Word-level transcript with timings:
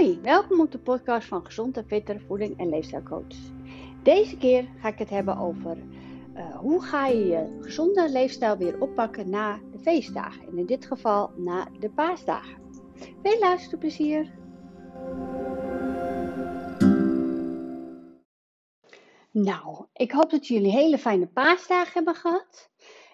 Hoi, 0.00 0.20
welkom 0.20 0.60
op 0.60 0.72
de 0.72 0.78
podcast 0.78 1.28
van 1.28 1.44
Gezond 1.44 1.76
en 1.76 1.84
Fitter 1.86 2.20
Voeding 2.20 2.58
en 2.58 2.68
Leefstijlcoach. 2.68 3.36
Deze 4.02 4.36
keer 4.36 4.68
ga 4.78 4.88
ik 4.88 4.98
het 4.98 5.10
hebben 5.10 5.36
over 5.36 5.76
uh, 6.34 6.56
hoe 6.56 6.82
ga 6.82 7.06
je 7.06 7.26
je 7.26 7.58
gezonde 7.60 8.10
leefstijl 8.10 8.56
weer 8.56 8.80
oppakken 8.80 9.30
na 9.30 9.60
de 9.72 9.78
feestdagen. 9.78 10.46
En 10.46 10.58
in 10.58 10.66
dit 10.66 10.86
geval 10.86 11.30
na 11.36 11.68
de 11.78 11.90
paasdagen. 11.90 12.62
Veel 13.22 13.38
luisterplezier! 13.38 14.32
Nou, 19.30 19.86
ik 19.92 20.12
hoop 20.12 20.30
dat 20.30 20.46
jullie 20.46 20.70
hele 20.70 20.98
fijne 20.98 21.26
paasdagen 21.26 21.92
hebben 21.92 22.14
gehad. 22.14 22.70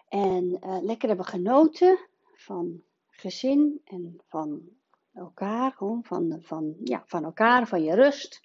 En 0.08 0.58
uh, 0.64 0.78
lekker 0.82 1.08
hebben 1.08 1.26
genoten 1.26 1.98
van 2.34 2.82
gezin 3.08 3.80
en 3.84 4.20
van 4.28 4.68
elkaar, 5.16 5.72
gewoon 5.72 6.04
van, 6.04 6.38
van, 6.42 6.76
ja, 6.84 7.02
van 7.06 7.24
elkaar, 7.24 7.66
van 7.66 7.82
je 7.82 7.94
rust. 7.94 8.40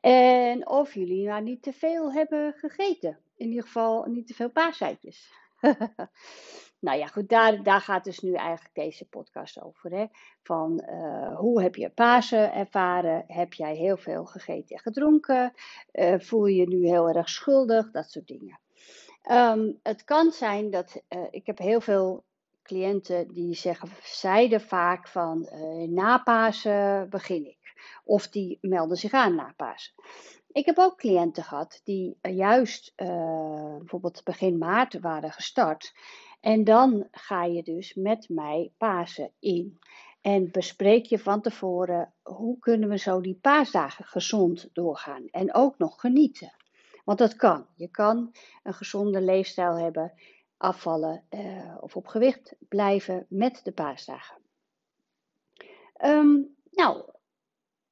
En 0.00 0.68
of 0.68 0.94
jullie 0.94 1.26
nou 1.26 1.42
niet 1.42 1.62
te 1.62 1.72
veel 1.72 2.12
hebben 2.12 2.52
gegeten. 2.56 3.18
In 3.36 3.48
ieder 3.48 3.62
geval 3.62 4.04
niet 4.04 4.26
te 4.26 4.34
veel 4.34 4.50
paaseitjes. 4.50 5.32
nou 6.86 6.98
ja, 6.98 7.06
goed, 7.06 7.28
daar, 7.28 7.62
daar 7.62 7.80
gaat 7.80 8.04
dus 8.04 8.18
nu 8.18 8.34
eigenlijk 8.34 8.74
deze 8.74 9.08
podcast 9.08 9.62
over. 9.62 9.90
Hè? 9.90 10.06
Van 10.42 10.84
uh, 10.88 11.36
hoe 11.38 11.62
heb 11.62 11.74
je 11.74 11.90
Pasen 11.90 12.52
ervaren? 12.52 13.24
Heb 13.26 13.52
jij 13.52 13.74
heel 13.74 13.96
veel 13.96 14.24
gegeten 14.24 14.76
en 14.76 14.82
gedronken? 14.82 15.52
Uh, 15.92 16.14
voel 16.18 16.46
je 16.46 16.56
je 16.56 16.68
nu 16.68 16.86
heel 16.86 17.08
erg 17.08 17.28
schuldig? 17.28 17.90
Dat 17.90 18.10
soort 18.10 18.26
dingen. 18.26 18.60
Um, 19.30 19.78
het 19.82 20.04
kan 20.04 20.32
zijn 20.32 20.70
dat 20.70 21.02
uh, 21.08 21.22
ik 21.30 21.46
heb 21.46 21.58
heel 21.58 21.80
veel 21.80 22.24
cliënten 22.68 23.28
die 23.32 23.54
zeggen, 23.54 23.88
zeiden 24.02 24.60
vaak 24.60 25.08
van 25.08 25.48
uh, 25.52 25.88
na 25.88 26.18
Pasen 26.18 27.10
begin 27.10 27.46
ik. 27.46 27.74
Of 28.04 28.28
die 28.28 28.58
melden 28.60 28.96
zich 28.96 29.12
aan 29.12 29.34
na 29.34 29.52
Pasen. 29.56 29.92
Ik 30.52 30.66
heb 30.66 30.78
ook 30.78 30.96
cliënten 30.96 31.42
gehad 31.42 31.80
die 31.84 32.18
juist 32.20 32.92
uh, 32.96 33.76
bijvoorbeeld 33.76 34.24
begin 34.24 34.58
maart 34.58 35.00
waren 35.00 35.32
gestart. 35.32 35.94
En 36.40 36.64
dan 36.64 37.08
ga 37.10 37.44
je 37.44 37.62
dus 37.62 37.94
met 37.94 38.28
mij 38.28 38.72
Pasen 38.78 39.30
in. 39.38 39.78
En 40.20 40.50
bespreek 40.50 41.04
je 41.04 41.18
van 41.18 41.40
tevoren 41.40 42.12
hoe 42.22 42.58
kunnen 42.58 42.88
we 42.88 42.98
zo 42.98 43.20
die 43.20 43.38
paasdagen 43.40 44.04
gezond 44.04 44.68
doorgaan. 44.72 45.28
En 45.30 45.54
ook 45.54 45.78
nog 45.78 46.00
genieten. 46.00 46.52
Want 47.04 47.18
dat 47.18 47.36
kan. 47.36 47.66
Je 47.76 47.88
kan 47.88 48.32
een 48.62 48.74
gezonde 48.74 49.20
leefstijl 49.20 49.78
hebben 49.78 50.12
afvallen 50.58 51.24
uh, 51.30 51.76
of 51.80 51.96
op 51.96 52.06
gewicht 52.06 52.54
blijven 52.68 53.26
met 53.28 53.60
de 53.64 53.72
paasdagen. 53.72 54.36
Um, 56.04 56.56
nou, 56.70 57.02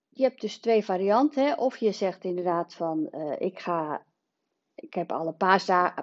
je 0.08 0.23
hebt 0.23 0.41
dus 0.41 0.58
twee 0.58 0.84
varianten. 0.84 1.47
Hè? 1.47 1.55
Of 1.55 1.77
je 1.77 1.92
zegt 1.92 2.25
inderdaad 2.25 2.75
van 2.75 3.08
uh, 3.11 3.34
ik 3.39 3.58
ga, 3.58 4.03
ik 4.75 4.95
heb 4.95 5.12
alle 5.12 5.34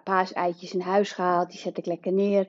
paaseitjes 0.04 0.74
in 0.74 0.82
huis 0.82 1.12
gehaald, 1.12 1.50
die 1.50 1.60
zet 1.60 1.78
ik 1.78 1.86
lekker 1.86 2.12
neer. 2.12 2.48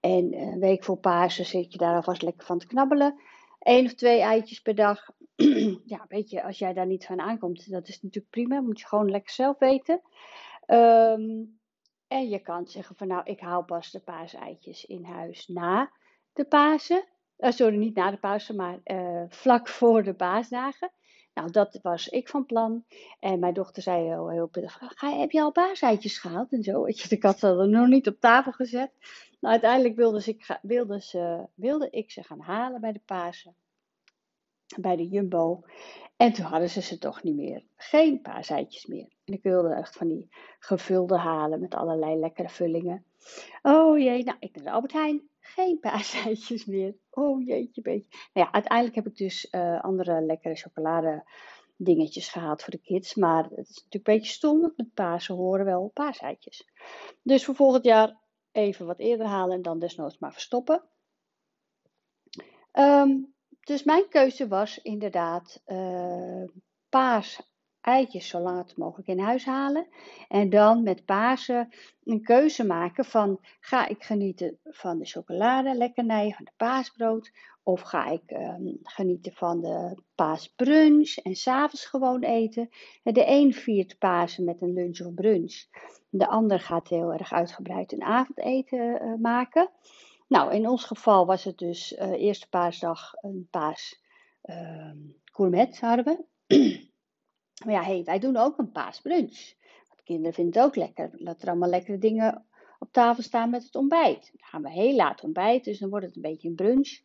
En 0.00 0.34
een 0.34 0.60
week 0.60 0.84
voor 0.84 0.96
Pasen 0.96 1.44
zit 1.44 1.72
je 1.72 1.78
daar 1.78 1.94
alvast 1.94 2.22
lekker 2.22 2.46
van 2.46 2.58
te 2.58 2.66
knabbelen. 2.66 3.20
Eén 3.58 3.84
of 3.84 3.94
twee 3.94 4.20
eitjes 4.20 4.60
per 4.60 4.74
dag. 4.74 5.10
ja, 5.94 6.04
weet 6.08 6.30
je, 6.30 6.42
als 6.42 6.58
jij 6.58 6.72
daar 6.72 6.86
niet 6.86 7.06
van 7.06 7.20
aankomt, 7.20 7.70
dat 7.70 7.88
is 7.88 8.02
natuurlijk 8.02 8.32
prima. 8.32 8.60
Moet 8.60 8.80
je 8.80 8.86
gewoon 8.86 9.10
lekker 9.10 9.32
zelf 9.32 9.58
weten. 9.58 10.00
Um, 10.66 11.58
en 12.08 12.28
je 12.28 12.38
kan 12.38 12.66
zeggen 12.66 12.96
van 12.96 13.06
nou, 13.06 13.22
ik 13.24 13.40
haal 13.40 13.64
pas 13.64 13.90
de 13.90 14.00
paaseitjes 14.00 14.84
in 14.84 15.04
huis 15.04 15.48
na 15.48 15.90
de 16.32 16.44
Pasen. 16.44 17.04
Uh, 17.38 17.50
sorry, 17.50 17.76
niet 17.76 17.94
na 17.94 18.10
de 18.10 18.16
Pasen, 18.16 18.56
maar 18.56 18.78
uh, 18.84 19.22
vlak 19.28 19.68
voor 19.68 20.02
de 20.02 20.14
paasdagen. 20.14 20.90
Nou, 21.34 21.50
dat 21.50 21.78
was 21.82 22.08
ik 22.08 22.28
van 22.28 22.46
plan. 22.46 22.84
En 23.20 23.38
mijn 23.38 23.54
dochter 23.54 23.82
zei 23.82 24.04
heel, 24.04 24.30
heel 24.30 24.46
pittig, 24.46 24.80
heb 24.96 25.30
je 25.30 25.42
al 25.42 25.52
paaseitjes 25.52 26.18
gehaald? 26.18 26.52
En 26.52 26.62
zo, 26.62 26.84
ik 26.84 27.22
had 27.22 27.38
ze 27.38 27.52
nog 27.52 27.86
niet 27.86 28.08
op 28.08 28.20
tafel 28.20 28.52
gezet. 28.52 28.92
Nou, 29.40 29.52
uiteindelijk 29.52 29.96
wilde, 29.96 30.22
ze, 30.22 30.58
wilde, 30.62 31.00
ze, 31.00 31.46
wilde 31.54 31.90
ik 31.90 32.10
ze 32.10 32.22
gaan 32.22 32.40
halen 32.40 32.80
bij 32.80 32.92
de 32.92 33.00
Pasen. 33.04 33.54
Bij 34.76 34.96
de 34.96 35.08
Jumbo. 35.08 35.62
En 36.16 36.32
toen 36.32 36.44
hadden 36.44 36.70
ze 36.70 36.80
ze 36.80 36.98
toch 36.98 37.22
niet 37.22 37.36
meer. 37.36 37.64
Geen 37.76 38.20
paaseitjes 38.20 38.86
meer. 38.86 39.08
En 39.24 39.34
ik 39.34 39.42
wilde 39.42 39.74
echt 39.74 39.96
van 39.96 40.08
die 40.08 40.28
gevulde 40.58 41.16
halen 41.16 41.60
met 41.60 41.74
allerlei 41.74 42.18
lekkere 42.18 42.48
vullingen. 42.48 43.04
Oh 43.62 43.98
jee, 43.98 44.24
nou, 44.24 44.36
ik 44.40 44.54
naar 44.54 44.64
de 44.64 44.70
Albert 44.70 44.92
Heijn. 44.92 45.28
Geen 45.40 45.80
paaseitjes 45.80 46.64
meer. 46.74 46.94
Oh 47.10 47.46
jeetje, 47.46 47.82
beetje. 47.82 48.08
Nou 48.10 48.46
ja, 48.46 48.52
uiteindelijk 48.52 48.94
heb 48.96 49.06
ik 49.06 49.16
dus 49.16 49.48
uh, 49.50 49.80
andere 49.80 50.20
lekkere 50.20 50.54
chocolade 50.54 51.24
dingetjes 51.76 52.28
gehaald 52.28 52.62
voor 52.62 52.72
de 52.72 52.80
kids. 52.80 53.14
Maar 53.14 53.44
het 53.44 53.68
is 53.68 53.74
natuurlijk 53.74 53.94
een 53.94 54.14
beetje 54.14 54.32
stom, 54.32 54.60
want 54.60 54.76
met 54.76 54.94
Pasen 54.94 55.34
horen 55.34 55.64
wel 55.64 55.90
paaseitjes. 55.94 56.68
Dus 57.22 57.44
voor 57.44 57.54
volgend 57.54 57.84
jaar 57.84 58.16
even 58.52 58.86
wat 58.86 58.98
eerder 58.98 59.26
halen 59.26 59.56
en 59.56 59.62
dan 59.62 59.78
desnoods 59.78 60.18
maar 60.18 60.32
verstoppen. 60.32 60.82
Um, 62.72 63.34
dus 63.66 63.84
mijn 63.84 64.08
keuze 64.08 64.48
was 64.48 64.78
inderdaad 64.82 65.62
uh, 65.66 66.44
paas 66.88 67.40
eitjes 67.80 68.28
zo 68.28 68.38
laat 68.38 68.76
mogelijk 68.76 69.08
in 69.08 69.18
huis 69.18 69.44
halen. 69.44 69.86
En 70.28 70.50
dan 70.50 70.82
met 70.82 71.04
Pasen 71.04 71.68
een 72.04 72.22
keuze 72.22 72.64
maken 72.64 73.04
van 73.04 73.38
ga 73.60 73.88
ik 73.88 74.02
genieten 74.02 74.58
van 74.64 74.98
de 74.98 75.04
chocolade 75.04 75.74
lekkernij, 75.74 76.32
van 76.36 76.44
de 76.44 76.52
paasbrood. 76.56 77.30
Of 77.62 77.80
ga 77.80 78.06
ik 78.06 78.30
um, 78.30 78.78
genieten 78.82 79.32
van 79.32 79.60
de 79.60 80.02
paasbrunch 80.14 81.16
en 81.16 81.34
s'avonds 81.34 81.86
gewoon 81.86 82.22
eten. 82.22 82.68
De 83.02 83.24
een 83.26 83.52
viert 83.52 83.98
Pasen 83.98 84.44
met 84.44 84.62
een 84.62 84.72
lunch 84.72 85.00
of 85.00 85.14
brunch. 85.14 85.64
De 86.08 86.26
ander 86.26 86.60
gaat 86.60 86.88
heel 86.88 87.12
erg 87.12 87.32
uitgebreid 87.32 87.92
een 87.92 88.02
avondeten 88.02 89.02
uh, 89.02 89.14
maken. 89.14 89.70
Nou, 90.26 90.52
in 90.52 90.68
ons 90.68 90.84
geval 90.84 91.26
was 91.26 91.44
het 91.44 91.58
dus 91.58 91.92
uh, 91.92 92.10
eerste 92.10 92.48
paasdag 92.48 93.14
een 93.20 93.48
paas 93.50 94.00
uh, 94.44 94.90
hadden 95.80 96.04
we. 96.04 96.24
maar 97.64 97.74
ja, 97.74 97.82
hey, 97.82 98.04
wij 98.04 98.18
doen 98.18 98.36
ook 98.36 98.58
een 98.58 98.72
paasbrunch. 98.72 99.54
Want 99.88 100.02
kinderen 100.04 100.32
vinden 100.32 100.54
het 100.54 100.68
ook 100.68 100.76
lekker. 100.76 101.10
Dat 101.24 101.42
er 101.42 101.48
allemaal 101.48 101.68
lekkere 101.68 101.98
dingen 101.98 102.46
op 102.78 102.92
tafel 102.92 103.22
staan 103.22 103.50
met 103.50 103.64
het 103.64 103.74
ontbijt. 103.74 104.30
Dan 104.32 104.48
gaan 104.48 104.62
we 104.62 104.70
heel 104.70 104.94
laat 104.94 105.24
ontbijten, 105.24 105.70
dus 105.70 105.80
dan 105.80 105.90
wordt 105.90 106.06
het 106.06 106.16
een 106.16 106.22
beetje 106.22 106.48
een 106.48 106.54
brunch. 106.54 106.98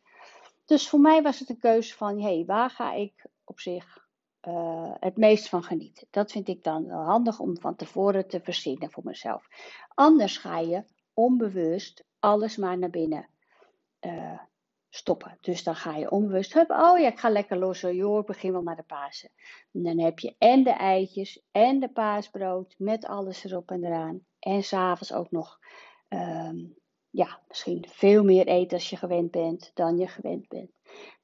Dus 0.65 0.89
voor 0.89 0.99
mij 0.99 1.21
was 1.21 1.39
het 1.39 1.49
een 1.49 1.59
keuze 1.59 1.95
van, 1.95 2.21
hé, 2.21 2.35
hey, 2.35 2.45
waar 2.45 2.69
ga 2.69 2.93
ik 2.93 3.25
op 3.43 3.59
zich 3.59 4.07
uh, 4.47 4.93
het 4.99 5.17
meest 5.17 5.49
van 5.49 5.63
genieten? 5.63 6.07
Dat 6.09 6.31
vind 6.31 6.47
ik 6.47 6.63
dan 6.63 6.87
wel 6.87 7.03
handig 7.03 7.39
om 7.39 7.59
van 7.59 7.75
tevoren 7.75 8.27
te 8.27 8.41
verzinnen 8.41 8.91
voor 8.91 9.03
mezelf. 9.05 9.47
Anders 9.93 10.37
ga 10.37 10.59
je 10.59 10.83
onbewust 11.13 12.03
alles 12.19 12.57
maar 12.57 12.77
naar 12.77 12.89
binnen 12.89 13.29
uh, 14.01 14.39
stoppen. 14.89 15.37
Dus 15.41 15.63
dan 15.63 15.75
ga 15.75 15.95
je 15.95 16.11
onbewust, 16.11 16.53
hup, 16.53 16.69
oh 16.69 16.99
ja, 16.99 17.07
ik 17.07 17.19
ga 17.19 17.29
lekker 17.29 17.57
lossen, 17.57 17.95
joh, 17.95 18.19
ik 18.19 18.25
begin 18.25 18.51
wel 18.51 18.61
naar 18.61 18.75
de 18.75 18.83
Pasen. 18.83 19.29
En 19.71 19.83
dan 19.83 19.99
heb 19.99 20.19
je 20.19 20.35
en 20.37 20.63
de 20.63 20.69
eitjes 20.69 21.43
en 21.51 21.79
de 21.79 21.89
paasbrood 21.89 22.75
met 22.77 23.05
alles 23.05 23.43
erop 23.43 23.71
en 23.71 23.83
eraan. 23.83 24.25
En 24.39 24.63
s'avonds 24.63 25.13
ook 25.13 25.31
nog, 25.31 25.59
um, 26.09 26.75
ja, 27.09 27.39
misschien 27.47 27.85
veel 27.89 28.23
meer 28.23 28.47
eten 28.47 28.77
als 28.77 28.89
je 28.89 28.95
gewend 28.95 29.31
bent 29.31 29.71
dan 29.73 29.97
je 29.97 30.07
gewend 30.07 30.47
bent. 30.47 30.71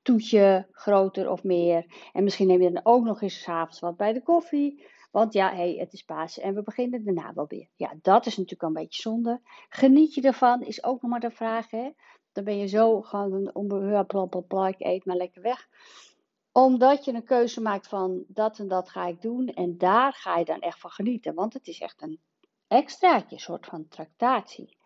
Toetje 0.01 0.67
groter 0.71 1.29
of 1.31 1.43
meer. 1.43 2.09
En 2.13 2.23
misschien 2.23 2.47
neem 2.47 2.61
je 2.61 2.71
dan 2.71 2.85
ook 2.85 3.03
nog 3.03 3.21
eens 3.21 3.41
s'avonds 3.41 3.79
wat 3.79 3.97
bij 3.97 4.13
de 4.13 4.23
koffie. 4.23 4.85
Want 5.11 5.33
ja, 5.33 5.53
hey, 5.55 5.75
het 5.79 5.93
is 5.93 6.03
Pasen 6.03 6.43
en 6.43 6.53
we 6.53 6.61
beginnen 6.63 7.03
daarna 7.03 7.33
wel 7.33 7.47
weer. 7.47 7.67
Ja, 7.75 7.93
dat 8.01 8.25
is 8.25 8.37
natuurlijk 8.37 8.63
al 8.63 8.67
een 8.67 8.83
beetje 8.83 9.01
zonde. 9.01 9.41
Geniet 9.69 10.13
je 10.13 10.21
ervan, 10.21 10.61
is 10.61 10.83
ook 10.83 11.01
nog 11.01 11.11
maar 11.11 11.19
de 11.19 11.31
vraag. 11.31 11.71
Hè? 11.71 11.89
Dan 12.31 12.43
ben 12.43 12.57
je 12.57 12.67
zo 12.67 13.01
gewoon 13.01 13.53
onbewust, 13.53 14.75
ik 14.79 14.87
eet 14.87 15.05
maar 15.05 15.15
lekker 15.15 15.41
weg. 15.41 15.67
Omdat 16.51 17.05
je 17.05 17.13
een 17.13 17.23
keuze 17.23 17.61
maakt 17.61 17.87
van 17.87 18.23
dat 18.27 18.59
en 18.59 18.67
dat 18.67 18.89
ga 18.89 19.05
ik 19.05 19.21
doen. 19.21 19.47
En 19.47 19.77
daar 19.77 20.13
ga 20.13 20.37
je 20.37 20.45
dan 20.45 20.59
echt 20.59 20.79
van 20.79 20.89
genieten. 20.89 21.33
Want 21.33 21.53
het 21.53 21.67
is 21.67 21.79
echt 21.79 22.01
een 22.01 22.19
extraatje, 22.67 23.35
een 23.35 23.41
soort 23.41 23.65
van 23.65 23.87
tractatie. 23.87 24.77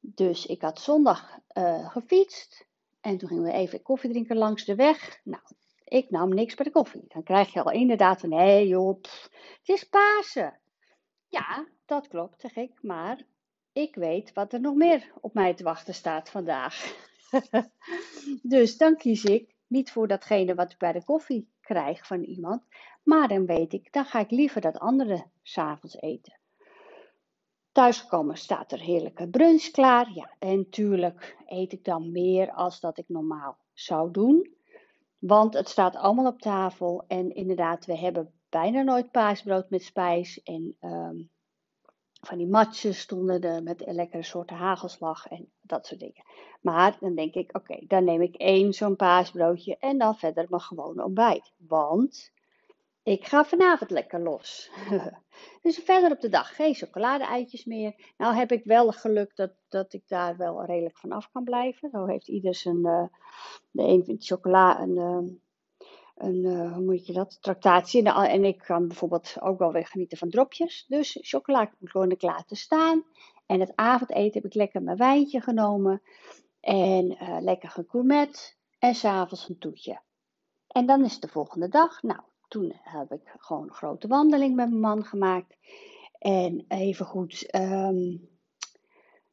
Dus 0.00 0.46
ik 0.46 0.62
had 0.62 0.80
zondag 0.80 1.38
uh, 1.58 1.90
gefietst. 1.90 2.66
En 3.00 3.18
toen 3.18 3.28
gingen 3.28 3.44
we 3.44 3.52
even 3.52 3.82
koffie 3.82 4.10
drinken 4.10 4.36
langs 4.36 4.64
de 4.64 4.74
weg. 4.74 5.20
Nou, 5.24 5.42
ik 5.88 6.10
nam 6.10 6.34
niks 6.34 6.54
bij 6.54 6.64
de 6.64 6.70
koffie. 6.70 7.04
Dan 7.08 7.22
krijg 7.22 7.52
je 7.52 7.62
al 7.62 7.72
inderdaad 7.72 8.20
van, 8.20 8.32
hé 8.32 8.38
hey 8.38 8.66
joh, 8.66 8.96
het 9.58 9.60
is 9.64 9.84
Pasen. 9.84 10.58
Ja, 11.28 11.68
dat 11.86 12.08
klopt, 12.08 12.40
zeg 12.40 12.56
ik. 12.56 12.82
Maar 12.82 13.26
ik 13.72 13.94
weet 13.94 14.32
wat 14.32 14.52
er 14.52 14.60
nog 14.60 14.74
meer 14.74 15.12
op 15.20 15.34
mij 15.34 15.54
te 15.54 15.62
wachten 15.62 15.94
staat 15.94 16.30
vandaag. 16.30 16.94
dus 18.42 18.76
dan 18.76 18.96
kies 18.96 19.24
ik 19.24 19.54
niet 19.66 19.92
voor 19.92 20.08
datgene 20.08 20.54
wat 20.54 20.72
ik 20.72 20.78
bij 20.78 20.92
de 20.92 21.04
koffie 21.04 21.48
krijg 21.60 22.06
van 22.06 22.22
iemand. 22.22 22.62
Maar 23.02 23.28
dan 23.28 23.46
weet 23.46 23.72
ik, 23.72 23.92
dan 23.92 24.04
ga 24.04 24.20
ik 24.20 24.30
liever 24.30 24.60
dat 24.60 24.78
andere 24.78 25.24
s'avonds 25.42 26.00
eten. 26.00 26.38
Thuisgekomen 27.72 28.36
staat 28.36 28.72
er 28.72 28.80
heerlijke 28.80 29.28
brunch 29.28 29.70
klaar. 29.70 30.10
Ja, 30.14 30.34
en 30.38 30.70
tuurlijk 30.70 31.36
eet 31.46 31.72
ik 31.72 31.84
dan 31.84 32.12
meer 32.12 32.52
als 32.52 32.80
dat 32.80 32.98
ik 32.98 33.08
normaal 33.08 33.58
zou 33.72 34.10
doen. 34.10 34.56
Want 35.18 35.54
het 35.54 35.68
staat 35.68 35.96
allemaal 35.96 36.26
op 36.26 36.40
tafel. 36.40 37.04
En 37.06 37.34
inderdaad, 37.34 37.86
we 37.86 37.98
hebben 37.98 38.32
bijna 38.48 38.82
nooit 38.82 39.10
paasbrood 39.10 39.70
met 39.70 39.82
spijs. 39.82 40.42
En 40.42 40.76
ehm, 40.80 41.16
van 42.20 42.38
die 42.38 42.46
matjes 42.46 43.00
stonden 43.00 43.40
er 43.40 43.62
met 43.62 43.82
lekkere 43.86 44.22
soorten 44.22 44.56
hagelslag 44.56 45.26
en 45.26 45.50
dat 45.60 45.86
soort 45.86 46.00
dingen. 46.00 46.24
Maar 46.60 46.96
dan 47.00 47.14
denk 47.14 47.34
ik, 47.34 47.56
oké, 47.56 47.78
dan 47.86 48.04
neem 48.04 48.22
ik 48.22 48.34
één 48.34 48.72
zo'n 48.72 48.96
paasbroodje 48.96 49.76
en 49.78 49.98
dan 49.98 50.16
verder 50.16 50.46
mijn 50.48 50.62
gewone 50.62 51.04
ontbijt. 51.04 51.52
Want 51.56 52.32
ik 53.08 53.26
ga 53.26 53.44
vanavond 53.44 53.90
lekker 53.90 54.20
los. 54.20 54.70
dus 55.62 55.78
verder 55.78 56.10
op 56.10 56.20
de 56.20 56.28
dag 56.28 56.54
geen 56.54 56.74
chocolade-eitjes 56.74 57.64
meer. 57.64 57.94
Nou 58.16 58.34
heb 58.34 58.52
ik 58.52 58.64
wel 58.64 58.92
geluk 58.92 59.36
dat, 59.36 59.52
dat 59.68 59.92
ik 59.92 60.08
daar 60.08 60.36
wel 60.36 60.64
redelijk 60.64 60.98
van 60.98 61.12
af 61.12 61.30
kan 61.32 61.44
blijven. 61.44 61.90
Zo 61.90 62.06
heeft 62.06 62.28
ieder 62.28 62.54
zijn, 62.54 62.86
uh, 62.86 63.04
de 63.70 63.82
een 63.82 64.04
vindt 64.04 64.26
chocola 64.26 64.80
een, 64.80 64.96
uh, 64.96 65.32
een 66.14 66.44
uh, 66.44 66.72
hoe 66.72 66.84
moet 66.84 67.06
je 67.06 67.12
dat, 67.12 67.42
tractatie. 67.42 68.12
En 68.12 68.44
ik 68.44 68.58
kan 68.58 68.88
bijvoorbeeld 68.88 69.36
ook 69.40 69.58
wel 69.58 69.72
weer 69.72 69.86
genieten 69.86 70.18
van 70.18 70.30
dropjes. 70.30 70.84
Dus 70.88 71.18
chocola 71.20 71.70
kon 71.92 72.10
ik 72.10 72.22
laten 72.22 72.56
staan. 72.56 73.04
En 73.46 73.60
het 73.60 73.72
avondeten 73.74 74.32
heb 74.32 74.44
ik 74.44 74.54
lekker 74.54 74.82
mijn 74.82 74.96
wijntje 74.96 75.40
genomen. 75.40 76.02
En 76.60 77.16
lekker 77.40 77.68
gegourmet. 77.68 78.56
En 78.78 78.94
s'avonds 78.94 79.48
een 79.48 79.58
toetje. 79.58 80.00
En 80.66 80.86
dan 80.86 81.04
is 81.04 81.20
de 81.20 81.28
volgende 81.28 81.68
dag. 81.68 82.02
Nou, 82.02 82.20
toen 82.48 82.72
heb 82.82 83.12
ik 83.12 83.34
gewoon 83.38 83.62
een 83.62 83.74
grote 83.74 84.08
wandeling 84.08 84.54
met 84.54 84.68
mijn 84.68 84.80
man 84.80 85.04
gemaakt. 85.04 85.56
En 86.18 86.64
even 86.68 87.06
goed 87.06 87.54
um, 87.54 88.28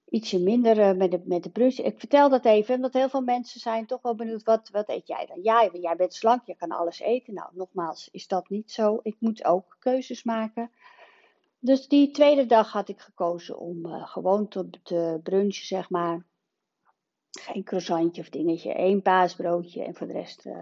ietsje 0.09 0.39
minder 0.39 0.77
uh, 0.77 0.97
met, 0.97 1.11
de, 1.11 1.21
met 1.25 1.43
de 1.43 1.49
brunch. 1.49 1.77
Ik 1.77 1.99
vertel 1.99 2.29
dat 2.29 2.45
even, 2.45 2.75
omdat 2.75 2.93
heel 2.93 3.09
veel 3.09 3.21
mensen 3.21 3.59
zijn 3.59 3.85
toch 3.85 4.01
wel 4.01 4.15
benieuwd, 4.15 4.43
wat, 4.43 4.69
wat 4.69 4.89
eet 4.89 5.07
jij 5.07 5.25
dan? 5.25 5.39
Ja, 5.41 5.69
jij 5.73 5.95
bent 5.95 6.13
slank, 6.13 6.45
je 6.45 6.55
kan 6.55 6.71
alles 6.71 6.99
eten. 6.99 7.33
Nou, 7.33 7.49
nogmaals, 7.53 8.09
is 8.11 8.27
dat 8.27 8.49
niet 8.49 8.71
zo. 8.71 8.99
Ik 9.03 9.15
moet 9.19 9.45
ook 9.45 9.75
keuzes 9.79 10.23
maken. 10.23 10.71
Dus 11.59 11.87
die 11.87 12.11
tweede 12.11 12.45
dag 12.45 12.71
had 12.71 12.89
ik 12.89 12.99
gekozen 12.99 13.59
om 13.59 13.85
uh, 13.85 14.07
gewoon 14.07 14.47
te, 14.47 14.69
te 14.83 15.19
brunchen, 15.23 15.65
zeg 15.65 15.89
maar. 15.89 16.25
Geen 17.31 17.63
croissantje 17.63 18.21
of 18.21 18.29
dingetje, 18.29 18.73
één 18.73 19.01
paasbroodje 19.01 19.83
en 19.83 19.95
voor 19.95 20.07
de 20.07 20.13
rest 20.13 20.45
uh, 20.45 20.57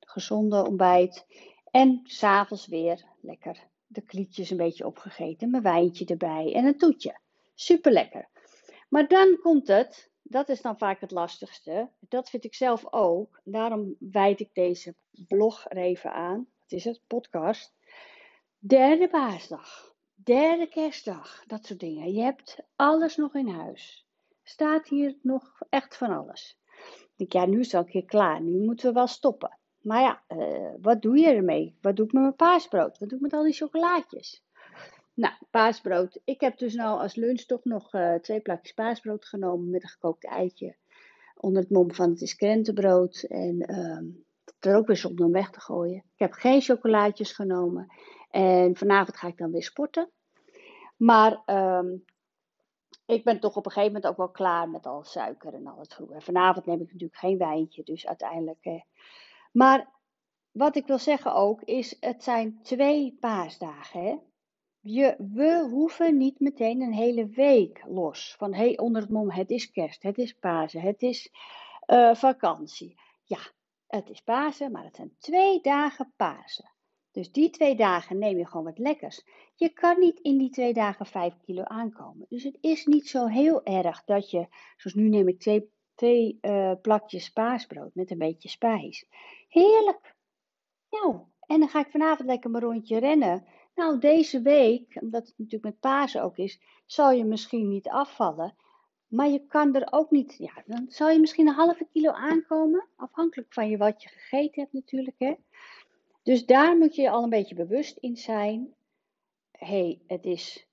gezonde 0.00 0.66
ontbijt. 0.66 1.26
En 1.70 2.00
s'avonds 2.04 2.66
weer 2.66 3.04
lekker 3.20 3.68
de 3.88 4.00
klietjes 4.00 4.50
een 4.50 4.56
beetje 4.56 4.86
opgegeten, 4.86 5.50
mijn 5.50 5.62
wijntje 5.62 6.04
erbij 6.04 6.54
en 6.54 6.64
een 6.64 6.78
toetje. 6.78 7.18
Super 7.54 7.92
lekker. 7.92 8.28
Maar 8.88 9.08
dan 9.08 9.38
komt 9.40 9.68
het, 9.68 10.10
dat 10.22 10.48
is 10.48 10.62
dan 10.62 10.78
vaak 10.78 11.00
het 11.00 11.10
lastigste. 11.10 11.90
Dat 12.00 12.30
vind 12.30 12.44
ik 12.44 12.54
zelf 12.54 12.92
ook. 12.92 13.40
Daarom 13.44 13.96
wijd 13.98 14.40
ik 14.40 14.54
deze 14.54 14.94
blog 15.10 15.64
er 15.68 15.76
even 15.76 16.12
aan. 16.12 16.46
Wat 16.60 16.72
is 16.72 16.84
het? 16.84 17.00
Podcast. 17.06 17.74
Derde 18.58 19.08
paasdag. 19.08 19.94
Derde 20.14 20.66
kerstdag. 20.66 21.44
Dat 21.46 21.66
soort 21.66 21.80
dingen. 21.80 22.12
Je 22.12 22.22
hebt 22.22 22.56
alles 22.76 23.16
nog 23.16 23.34
in 23.34 23.48
huis. 23.48 24.06
Staat 24.42 24.88
hier 24.88 25.16
nog 25.22 25.60
echt 25.68 25.96
van 25.96 26.10
alles. 26.10 26.58
Ik 27.16 27.16
denk, 27.16 27.32
ja, 27.32 27.46
nu 27.46 27.60
is 27.60 27.66
het 27.66 27.74
al 27.74 27.80
een 27.80 27.92
keer 27.92 28.04
klaar. 28.04 28.42
Nu 28.42 28.64
moeten 28.64 28.86
we 28.88 28.92
wel 28.92 29.06
stoppen. 29.06 29.58
Maar 29.88 30.00
ja, 30.00 30.22
uh, 30.28 30.74
wat 30.80 31.02
doe 31.02 31.18
je 31.18 31.26
ermee? 31.26 31.78
Wat 31.80 31.96
doe 31.96 32.06
ik 32.06 32.12
met 32.12 32.22
mijn 32.22 32.36
paasbrood? 32.36 32.98
Wat 32.98 33.08
doe 33.08 33.18
ik 33.18 33.24
met 33.24 33.32
al 33.32 33.42
die 33.42 33.52
chocolaatjes? 33.52 34.44
Nou, 35.14 35.34
paasbrood. 35.50 36.20
Ik 36.24 36.40
heb 36.40 36.58
dus 36.58 36.74
nou 36.74 37.00
als 37.00 37.14
lunch 37.14 37.40
toch 37.40 37.64
nog 37.64 37.94
uh, 37.94 38.14
twee 38.14 38.40
plakjes 38.40 38.72
paasbrood 38.72 39.24
genomen 39.24 39.70
met 39.70 39.82
een 39.82 39.88
gekookt 39.88 40.24
eitje. 40.24 40.76
Onder 41.36 41.62
het 41.62 41.70
mom 41.70 41.94
van 41.94 42.10
het 42.10 42.20
is 42.20 42.36
krentenbrood. 42.36 43.22
En 43.22 43.78
um, 43.78 44.24
er 44.60 44.76
ook 44.76 44.86
weer 44.86 44.96
zonde 44.96 45.24
om 45.24 45.32
weg 45.32 45.50
te 45.50 45.60
gooien. 45.60 45.96
Ik 45.96 46.18
heb 46.18 46.32
geen 46.32 46.60
chocolaatjes 46.60 47.32
genomen. 47.32 47.86
En 48.30 48.76
vanavond 48.76 49.16
ga 49.16 49.28
ik 49.28 49.38
dan 49.38 49.52
weer 49.52 49.62
sporten. 49.62 50.10
Maar 50.96 51.42
um, 51.46 52.04
ik 53.06 53.24
ben 53.24 53.40
toch 53.40 53.56
op 53.56 53.66
een 53.66 53.72
gegeven 53.72 53.92
moment 53.92 54.10
ook 54.10 54.16
wel 54.16 54.30
klaar 54.30 54.68
met 54.68 54.86
al 54.86 55.04
suiker 55.04 55.54
en 55.54 55.66
al 55.66 55.78
het 55.78 55.92
groe. 55.92 56.14
En 56.14 56.22
vanavond 56.22 56.66
neem 56.66 56.80
ik 56.80 56.92
natuurlijk 56.92 57.20
geen 57.20 57.38
wijntje. 57.38 57.82
Dus 57.82 58.06
uiteindelijk... 58.06 58.64
Eh, 58.64 58.80
maar 59.58 59.88
wat 60.50 60.76
ik 60.76 60.86
wil 60.86 60.98
zeggen 60.98 61.34
ook 61.34 61.62
is, 61.62 61.96
het 62.00 62.22
zijn 62.22 62.62
twee 62.62 63.16
paasdagen. 63.20 64.02
Hè? 64.02 64.16
Je, 64.80 65.14
we 65.18 65.68
hoeven 65.70 66.16
niet 66.16 66.40
meteen 66.40 66.80
een 66.80 66.92
hele 66.92 67.26
week 67.26 67.82
los. 67.86 68.34
Van 68.38 68.54
hey, 68.54 68.78
onder 68.78 69.02
het 69.02 69.10
mom, 69.10 69.30
het 69.30 69.50
is 69.50 69.70
kerst, 69.70 70.02
het 70.02 70.18
is 70.18 70.32
Pasen, 70.32 70.80
het 70.80 71.02
is 71.02 71.30
uh, 71.86 72.14
vakantie. 72.14 73.00
Ja, 73.24 73.38
het 73.86 74.10
is 74.10 74.20
Pasen, 74.20 74.72
maar 74.72 74.84
het 74.84 74.96
zijn 74.96 75.16
twee 75.18 75.60
dagen 75.60 76.12
Pasen. 76.16 76.70
Dus 77.10 77.32
die 77.32 77.50
twee 77.50 77.76
dagen 77.76 78.18
neem 78.18 78.38
je 78.38 78.46
gewoon 78.46 78.64
wat 78.64 78.78
lekkers. 78.78 79.24
Je 79.54 79.68
kan 79.68 79.98
niet 79.98 80.18
in 80.18 80.38
die 80.38 80.50
twee 80.50 80.72
dagen 80.72 81.06
vijf 81.06 81.36
kilo 81.44 81.62
aankomen. 81.62 82.26
Dus 82.28 82.42
het 82.42 82.58
is 82.60 82.86
niet 82.86 83.08
zo 83.08 83.26
heel 83.26 83.64
erg 83.64 84.04
dat 84.04 84.30
je, 84.30 84.48
zoals 84.76 84.96
nu 84.96 85.08
neem 85.08 85.28
ik 85.28 85.40
twee, 85.40 85.70
twee 85.98 86.38
uh, 86.42 86.72
plakjes 86.82 87.30
paasbrood 87.30 87.94
met 87.94 88.10
een 88.10 88.18
beetje 88.18 88.48
spijs. 88.48 89.06
Heerlijk. 89.48 90.14
Nou, 90.90 91.18
en 91.46 91.58
dan 91.58 91.68
ga 91.68 91.80
ik 91.80 91.90
vanavond 91.90 92.28
lekker 92.28 92.50
mijn 92.50 92.64
rondje 92.64 92.98
rennen. 92.98 93.46
Nou, 93.74 93.98
deze 93.98 94.42
week, 94.42 94.96
omdat 95.00 95.26
het 95.26 95.38
natuurlijk 95.38 95.64
met 95.64 95.80
Pasen 95.80 96.22
ook 96.22 96.36
is, 96.36 96.60
zal 96.86 97.10
je 97.10 97.24
misschien 97.24 97.68
niet 97.68 97.88
afvallen. 97.88 98.54
Maar 99.06 99.28
je 99.28 99.46
kan 99.46 99.74
er 99.74 99.92
ook 99.92 100.10
niet, 100.10 100.34
ja, 100.38 100.62
dan 100.66 100.86
zal 100.88 101.10
je 101.10 101.20
misschien 101.20 101.46
een 101.46 101.54
halve 101.54 101.86
kilo 101.92 102.10
aankomen. 102.10 102.88
Afhankelijk 102.96 103.52
van 103.52 103.68
je 103.68 103.76
wat 103.76 104.02
je 104.02 104.08
gegeten 104.08 104.62
hebt 104.62 104.72
natuurlijk. 104.72 105.18
Hè. 105.18 105.34
Dus 106.22 106.46
daar 106.46 106.76
moet 106.76 106.94
je 106.94 107.10
al 107.10 107.22
een 107.22 107.30
beetje 107.30 107.54
bewust 107.54 107.96
in 107.96 108.16
zijn. 108.16 108.74
hey, 109.50 110.00
het 110.06 110.24
is 110.24 110.67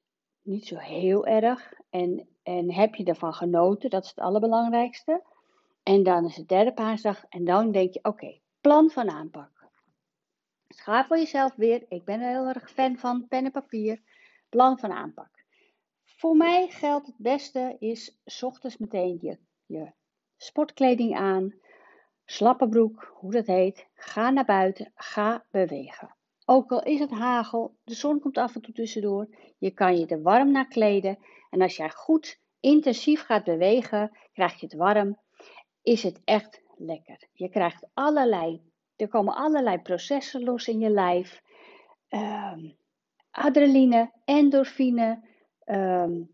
niet 0.46 0.68
zo 0.68 0.78
heel 0.78 1.26
erg. 1.26 1.74
En, 1.90 2.28
en 2.44 2.74
heb 2.74 2.96
je 2.96 3.04
ervan 3.04 3.34
genoten, 3.34 3.90
dat 3.90 4.04
is 4.04 4.10
het 4.10 4.20
allerbelangrijkste. 4.20 5.24
En 5.84 6.04
dan 6.04 6.26
is 6.26 6.36
het 6.36 6.48
derde 6.48 6.74
paasdag 6.74 7.26
en 7.30 7.46
dan 7.46 7.72
denk 7.72 7.94
je, 7.94 8.00
oké, 8.04 8.40
Plan 8.66 8.90
van 8.90 9.10
aanpak. 9.10 9.68
Ga 10.68 11.06
voor 11.06 11.18
jezelf 11.18 11.56
weer. 11.56 11.86
Ik 11.90 12.04
ben 12.04 12.20
heel 12.20 12.48
erg 12.48 12.72
fan 12.72 12.98
van 12.98 13.28
pen 13.28 13.46
en 13.46 13.52
papier. 13.52 14.02
Plan 14.50 14.80
van 14.80 14.92
aanpak. 14.92 15.44
Voor 16.04 16.36
mij 16.36 16.68
geldt 16.68 17.06
het 17.06 17.18
beste 17.18 17.76
is 17.80 18.20
s 18.26 18.44
ochtends 18.44 18.78
meteen 18.78 19.18
je, 19.22 19.38
je 19.66 19.92
sportkleding 20.38 21.16
aan. 21.16 21.54
Slappe 22.26 22.70
broek, 22.70 23.14
hoe 23.14 23.32
dat 23.32 23.46
heet. 23.46 23.88
Ga 23.94 24.30
naar 24.30 24.46
buiten. 24.46 24.92
Ga 24.96 25.46
bewegen. 25.52 26.16
Ook 26.46 26.72
al 26.72 26.84
is 26.84 27.00
het 27.00 27.12
hagel, 27.12 27.76
de 27.84 27.94
zon 27.94 28.20
komt 28.20 28.38
af 28.38 28.56
en 28.56 28.62
toe 28.62 28.74
tussendoor. 28.74 29.28
Je 29.58 29.72
kan 29.72 29.98
je 29.98 30.06
er 30.06 30.22
warm 30.22 30.52
naar 30.52 30.68
kleden. 30.68 31.18
En 31.50 31.62
als 31.62 31.76
jij 31.76 31.90
goed 31.90 32.40
intensief 32.60 33.22
gaat 33.22 33.44
bewegen, 33.44 34.18
krijg 34.34 34.60
je 34.60 34.66
het 34.66 34.76
warm. 34.76 35.20
Is 35.82 36.04
het 36.04 36.22
echt 36.24 36.62
lekker. 36.78 37.28
Je 37.34 37.50
krijgt 37.50 37.88
allerlei, 37.94 38.62
er 38.96 39.08
komen 39.08 39.36
allerlei 39.36 39.78
processen 39.82 40.44
los 40.44 40.68
in 40.68 40.80
je 40.80 40.90
lijf. 40.90 41.42
Um, 42.10 42.78
adrenaline, 43.32 44.12
endorfine. 44.26 45.22
Um, 45.66 46.30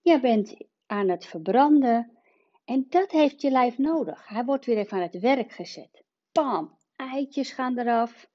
je 0.00 0.20
bent 0.20 0.56
aan 0.86 1.08
het 1.08 1.26
verbranden. 1.26 2.18
En 2.64 2.86
dat 2.88 3.10
heeft 3.10 3.40
je 3.40 3.50
lijf 3.50 3.78
nodig. 3.78 4.28
Hij 4.28 4.44
wordt 4.44 4.66
weer 4.66 4.78
even 4.78 4.96
aan 4.96 5.02
het 5.02 5.20
werk 5.20 5.52
gezet. 5.52 6.04
Pam, 6.32 6.78
eitjes 6.96 7.52
gaan 7.52 7.78
eraf. 7.78 8.28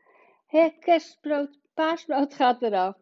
He, 0.54 0.70
kerstbrood, 0.80 1.60
paasbrood 1.74 2.34
gaat 2.34 2.62
eraf. 2.62 2.96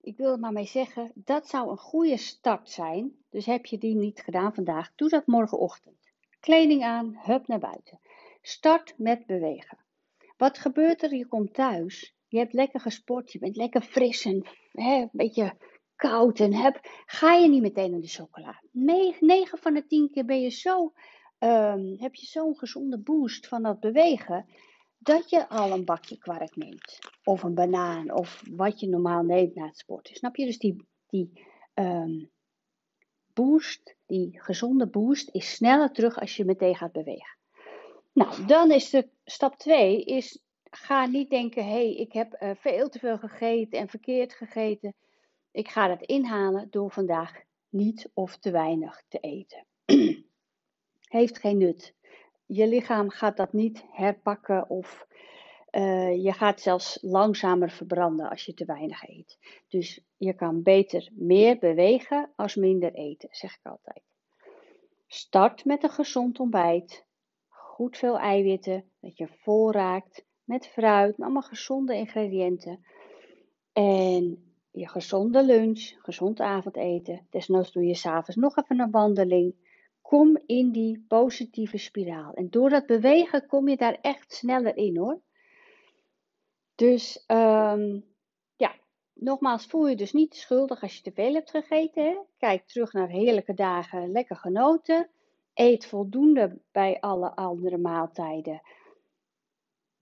Ik 0.00 0.16
wil 0.16 0.32
er 0.32 0.38
maar 0.38 0.52
mee 0.52 0.66
zeggen, 0.66 1.12
dat 1.14 1.48
zou 1.48 1.70
een 1.70 1.76
goede 1.76 2.16
start 2.16 2.70
zijn. 2.70 3.12
Dus 3.30 3.46
heb 3.46 3.66
je 3.66 3.78
die 3.78 3.94
niet 3.94 4.20
gedaan 4.20 4.54
vandaag, 4.54 4.92
doe 4.94 5.08
dat 5.08 5.26
morgenochtend. 5.26 6.12
Kleding 6.40 6.82
aan, 6.82 7.18
hup 7.22 7.46
naar 7.46 7.58
buiten. 7.58 8.00
Start 8.42 8.94
met 8.98 9.26
bewegen. 9.26 9.78
Wat 10.36 10.58
gebeurt 10.58 11.02
er? 11.02 11.14
Je 11.14 11.26
komt 11.26 11.54
thuis. 11.54 12.16
Je 12.28 12.38
hebt 12.38 12.52
lekker 12.52 12.80
gesport. 12.80 13.32
Je 13.32 13.38
bent 13.38 13.56
lekker 13.56 13.82
fris 13.82 14.24
en 14.24 14.46
een 14.72 15.08
beetje 15.12 15.56
koud. 15.96 16.40
En 16.40 16.54
heb, 16.54 16.80
ga 17.06 17.32
je 17.32 17.48
niet 17.48 17.62
meteen 17.62 17.90
naar 17.90 18.00
de 18.00 18.08
chocola. 18.08 18.62
9 18.72 19.58
van 19.58 19.74
de 19.74 19.86
10 19.86 20.10
keer 20.10 20.24
ben 20.24 20.40
je 20.40 20.50
zo, 20.50 20.92
um, 21.38 21.96
heb 21.98 22.14
je 22.14 22.26
zo'n 22.26 22.58
gezonde 22.58 22.98
boost 22.98 23.48
van 23.48 23.62
dat 23.62 23.80
bewegen. 23.80 24.46
Dat 25.04 25.30
je 25.30 25.48
al 25.48 25.72
een 25.72 25.84
bakje 25.84 26.18
kwark 26.18 26.56
neemt. 26.56 26.98
Of 27.24 27.42
een 27.42 27.54
banaan. 27.54 28.12
Of 28.12 28.42
wat 28.50 28.80
je 28.80 28.88
normaal 28.88 29.22
neemt 29.22 29.54
na 29.54 29.66
het 29.66 29.78
sporten. 29.78 30.14
Snap 30.14 30.36
je? 30.36 30.44
Dus 30.44 30.58
die, 30.58 30.86
die 31.06 31.46
um, 31.74 32.30
boost, 33.32 33.96
die 34.06 34.40
gezonde 34.40 34.86
boost, 34.86 35.28
is 35.32 35.54
sneller 35.54 35.92
terug 35.92 36.20
als 36.20 36.36
je 36.36 36.44
meteen 36.44 36.76
gaat 36.76 36.92
bewegen. 36.92 37.36
Nou, 38.12 38.46
dan 38.46 38.70
is 38.70 38.90
de 38.90 39.08
stap 39.24 39.58
2 39.58 40.04
is 40.04 40.42
ga 40.76 41.06
niet 41.06 41.30
denken, 41.30 41.64
hé, 41.64 41.70
hey, 41.70 41.94
ik 41.94 42.12
heb 42.12 42.42
uh, 42.42 42.50
veel 42.54 42.88
te 42.88 42.98
veel 42.98 43.18
gegeten 43.18 43.78
en 43.78 43.88
verkeerd 43.88 44.32
gegeten. 44.32 44.94
Ik 45.50 45.68
ga 45.68 45.88
dat 45.88 46.02
inhalen 46.02 46.66
door 46.70 46.90
vandaag 46.90 47.42
niet 47.68 48.10
of 48.14 48.36
te 48.36 48.50
weinig 48.50 49.02
te 49.08 49.18
eten. 49.18 49.66
Heeft 51.18 51.38
geen 51.38 51.58
nut. 51.58 51.94
Je 52.46 52.66
lichaam 52.66 53.10
gaat 53.10 53.36
dat 53.36 53.52
niet 53.52 53.84
herpakken 53.90 54.68
of 54.68 55.06
uh, 55.70 56.24
je 56.24 56.32
gaat 56.32 56.60
zelfs 56.60 56.98
langzamer 57.00 57.70
verbranden 57.70 58.30
als 58.30 58.44
je 58.44 58.54
te 58.54 58.64
weinig 58.64 59.08
eet. 59.08 59.38
Dus 59.68 60.00
je 60.16 60.32
kan 60.32 60.62
beter 60.62 61.10
meer 61.12 61.58
bewegen 61.58 62.30
als 62.36 62.54
minder 62.54 62.92
eten, 62.92 63.28
zeg 63.32 63.54
ik 63.54 63.66
altijd. 63.66 64.02
Start 65.06 65.64
met 65.64 65.82
een 65.82 65.90
gezond 65.90 66.40
ontbijt. 66.40 67.06
Goed 67.48 67.96
veel 67.96 68.18
eiwitten, 68.18 68.84
dat 69.00 69.18
je 69.18 69.28
vol 69.28 69.72
raakt 69.72 70.24
met 70.44 70.66
fruit, 70.66 71.20
allemaal 71.20 71.42
gezonde 71.42 71.94
ingrediënten. 71.94 72.84
En 73.72 74.52
je 74.70 74.88
gezonde 74.88 75.44
lunch, 75.44 75.92
gezond 75.98 76.40
avondeten. 76.40 77.26
Desnoods 77.30 77.72
doe 77.72 77.84
je 77.84 77.94
s'avonds 77.94 78.36
nog 78.36 78.56
even 78.56 78.80
een 78.80 78.90
wandeling. 78.90 79.54
Kom 80.04 80.38
in 80.46 80.70
die 80.72 81.04
positieve 81.08 81.78
spiraal. 81.78 82.32
En 82.32 82.50
door 82.50 82.70
dat 82.70 82.86
bewegen 82.86 83.46
kom 83.46 83.68
je 83.68 83.76
daar 83.76 83.98
echt 84.00 84.32
sneller 84.32 84.76
in 84.76 84.96
hoor. 84.96 85.20
Dus 86.74 87.24
um, 87.26 88.04
ja, 88.56 88.74
nogmaals, 89.12 89.66
voel 89.66 89.88
je 89.88 89.96
dus 89.96 90.12
niet 90.12 90.34
schuldig 90.34 90.82
als 90.82 90.96
je 90.96 91.02
te 91.02 91.12
veel 91.12 91.32
hebt 91.34 91.50
gegeten. 91.50 92.04
Hè? 92.04 92.16
Kijk 92.38 92.66
terug 92.66 92.92
naar 92.92 93.08
heerlijke 93.08 93.54
dagen, 93.54 94.10
lekker 94.10 94.36
genoten. 94.36 95.10
Eet 95.54 95.86
voldoende 95.86 96.60
bij 96.72 97.00
alle 97.00 97.36
andere 97.36 97.78
maaltijden. 97.78 98.62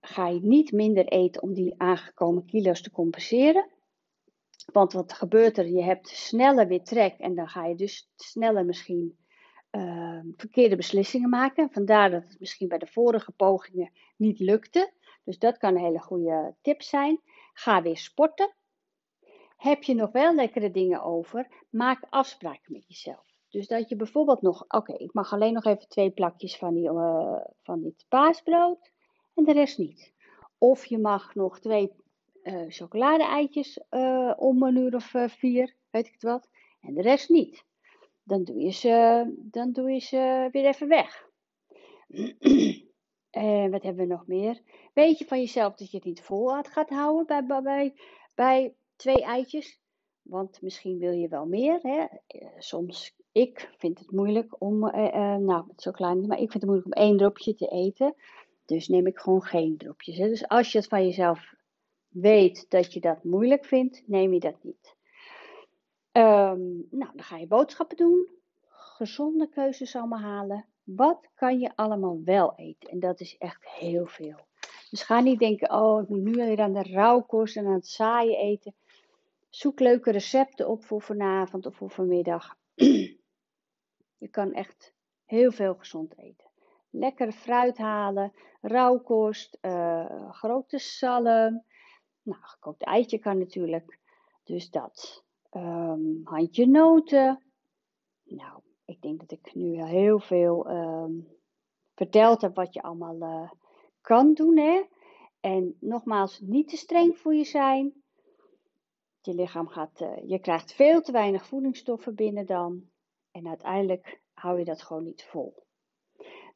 Ga 0.01 0.27
je 0.27 0.39
niet 0.41 0.71
minder 0.71 1.05
eten 1.05 1.41
om 1.41 1.53
die 1.53 1.73
aangekomen 1.77 2.45
kilo's 2.45 2.81
te 2.81 2.91
compenseren. 2.91 3.69
Want 4.73 4.93
wat 4.93 5.13
gebeurt 5.13 5.57
er? 5.57 5.67
Je 5.67 5.83
hebt 5.83 6.07
sneller 6.07 6.67
weer 6.67 6.83
trek 6.83 7.19
en 7.19 7.35
dan 7.35 7.47
ga 7.47 7.65
je 7.65 7.75
dus 7.75 8.09
sneller 8.15 8.65
misschien 8.65 9.17
uh, 9.75 10.19
verkeerde 10.35 10.75
beslissingen 10.75 11.29
maken. 11.29 11.69
Vandaar 11.71 12.09
dat 12.11 12.23
het 12.23 12.39
misschien 12.39 12.67
bij 12.67 12.77
de 12.77 12.87
vorige 12.87 13.31
pogingen 13.31 13.91
niet 14.17 14.39
lukte. 14.39 14.93
Dus 15.23 15.39
dat 15.39 15.57
kan 15.57 15.75
een 15.75 15.83
hele 15.83 15.99
goede 15.99 16.55
tip 16.61 16.81
zijn. 16.81 17.21
Ga 17.53 17.81
weer 17.81 17.97
sporten. 17.97 18.53
Heb 19.57 19.83
je 19.83 19.93
nog 19.93 20.11
wel 20.11 20.35
lekkere 20.35 20.71
dingen 20.71 21.03
over? 21.03 21.47
Maak 21.69 22.03
afspraken 22.09 22.73
met 22.73 22.87
jezelf. 22.87 23.33
Dus 23.49 23.67
dat 23.67 23.89
je 23.89 23.95
bijvoorbeeld 23.95 24.41
nog, 24.41 24.65
oké, 24.67 24.93
ik 24.93 25.13
mag 25.13 25.33
alleen 25.33 25.53
nog 25.53 25.65
even 25.65 25.87
twee 25.87 26.11
plakjes 26.11 26.57
van, 26.57 26.73
die, 26.73 26.89
uh, 26.91 27.35
van 27.63 27.81
dit 27.81 28.05
paasbrood 28.09 28.91
en 29.33 29.43
de 29.43 29.53
rest 29.53 29.77
niet. 29.77 30.13
Of 30.57 30.85
je 30.85 30.97
mag 30.97 31.35
nog 31.35 31.59
twee 31.59 31.91
uh, 32.43 32.65
chocolade-eitjes 32.67 33.83
uh, 33.89 34.33
om 34.35 34.63
een 34.63 34.75
uur 34.75 34.95
of 34.95 35.13
vier, 35.27 35.75
weet 35.89 36.07
ik 36.07 36.13
het 36.13 36.23
wat, 36.23 36.49
en 36.81 36.93
de 36.93 37.01
rest 37.01 37.29
niet. 37.29 37.65
Dan 38.23 38.43
doe 38.43 38.59
je 38.59 38.71
ze, 38.71 39.25
dan 39.37 39.71
doe 39.71 39.91
je 39.91 39.99
ze 39.99 40.49
weer 40.51 40.65
even 40.65 40.87
weg. 40.87 41.29
En 43.29 43.69
wat 43.71 43.83
hebben 43.83 44.07
we 44.07 44.13
nog 44.13 44.27
meer? 44.27 44.61
Weet 44.93 45.17
je 45.17 45.25
van 45.25 45.39
jezelf 45.39 45.75
dat 45.75 45.91
je 45.91 45.97
het 45.97 46.05
niet 46.05 46.21
vol 46.21 46.47
gaat 46.63 46.89
houden 46.89 47.45
bij, 47.47 47.61
bij, 47.63 47.93
bij 48.35 48.75
twee 48.95 49.23
eitjes? 49.23 49.81
Want 50.21 50.61
misschien 50.61 50.97
wil 50.97 51.11
je 51.11 51.27
wel 51.27 51.45
meer. 51.45 51.79
Hè? 51.81 52.05
Eh, 52.27 52.47
soms, 52.57 53.15
ik 53.31 53.73
vind 53.77 53.99
het 53.99 54.11
moeilijk 54.11 54.61
om, 54.61 54.87
eh, 54.87 55.07
eh, 55.07 55.39
nou, 55.39 55.65
het 55.67 55.81
zo 55.81 55.91
klein, 55.91 56.27
maar 56.27 56.39
ik 56.39 56.51
vind 56.51 56.53
het 56.63 56.71
moeilijk 56.71 56.85
om 56.95 57.03
één 57.03 57.17
dropje 57.17 57.55
te 57.55 57.67
eten. 57.67 58.15
Dus 58.65 58.87
neem 58.87 59.07
ik 59.07 59.17
gewoon 59.17 59.43
geen 59.43 59.77
dropjes. 59.77 60.17
Dus 60.17 60.47
als 60.47 60.71
je 60.71 60.77
het 60.77 60.87
van 60.87 61.05
jezelf 61.05 61.53
weet 62.07 62.65
dat 62.69 62.93
je 62.93 62.99
dat 62.99 63.23
moeilijk 63.23 63.65
vindt, 63.65 64.03
neem 64.05 64.33
je 64.33 64.39
dat 64.39 64.63
niet. 64.63 64.95
Um, 66.17 66.87
nou, 66.89 67.11
dan 67.13 67.23
ga 67.23 67.37
je 67.37 67.47
boodschappen 67.47 67.97
doen. 67.97 68.27
Gezonde 68.69 69.49
keuzes 69.49 69.95
allemaal 69.95 70.19
halen. 70.19 70.65
Wat 70.83 71.29
kan 71.35 71.59
je 71.59 71.75
allemaal 71.75 72.21
wel 72.23 72.53
eten? 72.55 72.89
En 72.89 72.99
dat 72.99 73.19
is 73.19 73.37
echt 73.37 73.69
heel 73.69 74.05
veel. 74.05 74.39
Dus 74.89 75.03
ga 75.03 75.19
niet 75.19 75.39
denken, 75.39 75.71
oh, 75.71 76.01
ik 76.01 76.09
moet 76.09 76.23
nu 76.23 76.31
weer 76.31 76.61
aan 76.61 76.73
de 76.73 76.83
rauwkost 76.83 77.57
en 77.57 77.65
aan 77.65 77.73
het 77.73 77.87
saaien 77.87 78.37
eten. 78.37 78.75
Zoek 79.49 79.79
leuke 79.79 80.11
recepten 80.11 80.67
op 80.67 80.83
voor 80.83 81.01
vanavond 81.01 81.65
of 81.65 81.75
voor 81.75 81.89
vanmiddag. 81.89 82.55
je 84.23 84.27
kan 84.31 84.53
echt 84.53 84.93
heel 85.25 85.51
veel 85.51 85.75
gezond 85.75 86.17
eten. 86.17 86.47
Lekker 86.89 87.31
fruit 87.31 87.77
halen, 87.77 88.33
rauwkost, 88.61 89.57
uh, 89.61 90.31
grote 90.31 90.79
zalm. 90.79 91.63
Nou, 92.21 92.39
gekookt 92.41 92.83
eitje 92.83 93.17
kan 93.19 93.37
natuurlijk. 93.37 93.99
Dus 94.43 94.69
dat. 94.69 95.22
Um, 95.55 96.21
handje 96.23 96.67
noten. 96.67 97.43
Nou, 98.23 98.61
ik 98.85 99.01
denk 99.01 99.19
dat 99.19 99.31
ik 99.31 99.53
nu 99.53 99.83
heel 99.83 100.19
veel 100.19 100.69
um, 100.69 101.27
verteld 101.95 102.41
heb 102.41 102.55
wat 102.55 102.73
je 102.73 102.81
allemaal 102.81 103.15
uh, 103.15 103.51
kan 104.01 104.33
doen. 104.33 104.57
Hè? 104.57 104.83
En 105.39 105.77
nogmaals, 105.79 106.39
niet 106.39 106.67
te 106.67 106.77
streng 106.77 107.17
voor 107.17 107.33
je 107.33 107.43
zijn. 107.43 107.93
Je 109.21 109.33
lichaam 109.33 109.67
gaat, 109.67 110.01
uh, 110.01 110.29
je 110.29 110.39
krijgt 110.39 110.73
veel 110.73 111.01
te 111.01 111.11
weinig 111.11 111.45
voedingsstoffen 111.45 112.15
binnen 112.15 112.45
dan. 112.45 112.89
En 113.31 113.47
uiteindelijk 113.47 114.21
hou 114.33 114.59
je 114.59 114.65
dat 114.65 114.81
gewoon 114.81 115.03
niet 115.03 115.23
vol. 115.23 115.63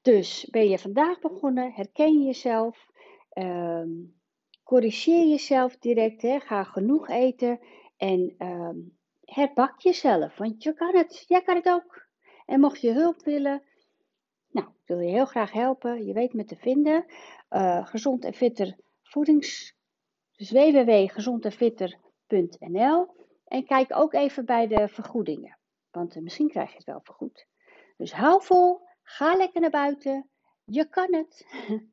Dus 0.01 0.48
ben 0.51 0.70
je 0.70 0.80
vandaag 0.80 1.20
begonnen, 1.20 1.72
herken 1.72 2.20
je 2.20 2.25
jezelf, 2.25 2.89
um, 3.34 4.20
corrigeer 4.63 5.27
jezelf 5.27 5.77
direct, 5.77 6.22
hè? 6.22 6.39
ga 6.39 6.63
genoeg 6.63 7.10
eten 7.10 7.60
en 7.98 8.36
um, 8.39 8.98
herbak 9.24 9.80
jezelf, 9.80 10.38
want 10.38 10.63
je 10.63 10.74
kan 10.74 10.96
het, 10.96 11.25
jij 11.27 11.42
kan 11.42 11.56
het 11.56 11.70
ook. 11.70 12.06
En 12.46 12.60
mocht 12.60 12.82
je 12.82 12.92
hulp 12.92 13.24
willen, 13.24 13.63
nou, 14.58 14.68
ik 14.68 14.75
wil 14.86 15.00
je 15.00 15.10
heel 15.10 15.25
graag 15.25 15.51
helpen. 15.51 16.06
Je 16.06 16.13
weet 16.13 16.34
me 16.34 16.44
te 16.44 16.56
vinden. 16.56 17.06
Uh, 17.50 17.88
gezond 17.88 18.25
en 18.25 18.34
fitter 18.34 18.75
voedings... 19.04 19.75
Dus 20.32 20.51
www.gezondenfitter.nl 20.51 23.08
En 23.46 23.66
kijk 23.66 23.96
ook 23.96 24.13
even 24.13 24.46
bij 24.46 24.68
de 24.68 24.88
vergoedingen. 24.88 25.58
Want 25.92 26.16
uh, 26.16 26.24
misschien 26.24 26.50
krijg 26.50 26.70
je 26.70 26.75
het 26.75 26.86
wel 26.86 27.01
vergoed. 27.04 27.48
Dus 27.98 28.13
hou 28.13 28.44
vol, 28.44 28.80
ga 29.01 29.36
lekker 29.36 29.62
naar 29.62 29.70
buiten. 29.70 30.30
Je 30.66 30.89
kan 30.89 31.13
het. 31.13 31.46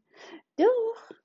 Doeg! 0.55 1.24